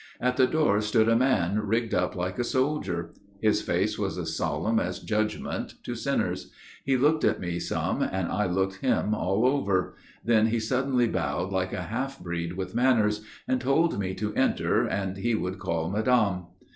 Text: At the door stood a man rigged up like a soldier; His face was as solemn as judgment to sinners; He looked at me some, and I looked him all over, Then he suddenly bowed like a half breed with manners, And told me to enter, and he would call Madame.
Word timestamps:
At 0.19 0.35
the 0.35 0.47
door 0.47 0.81
stood 0.81 1.07
a 1.07 1.15
man 1.15 1.59
rigged 1.59 1.93
up 1.93 2.15
like 2.15 2.39
a 2.39 2.43
soldier; 2.43 3.13
His 3.39 3.61
face 3.61 3.99
was 3.99 4.17
as 4.17 4.35
solemn 4.35 4.79
as 4.79 4.97
judgment 4.97 5.75
to 5.83 5.93
sinners; 5.93 6.49
He 6.83 6.97
looked 6.97 7.23
at 7.23 7.39
me 7.39 7.59
some, 7.59 8.01
and 8.01 8.27
I 8.29 8.47
looked 8.47 8.77
him 8.77 9.13
all 9.13 9.45
over, 9.45 9.93
Then 10.25 10.47
he 10.47 10.59
suddenly 10.59 11.07
bowed 11.07 11.51
like 11.51 11.71
a 11.71 11.83
half 11.83 12.19
breed 12.19 12.53
with 12.53 12.73
manners, 12.73 13.21
And 13.47 13.61
told 13.61 13.99
me 13.99 14.15
to 14.15 14.33
enter, 14.33 14.87
and 14.87 15.17
he 15.17 15.35
would 15.35 15.59
call 15.59 15.87
Madame. 15.91 16.47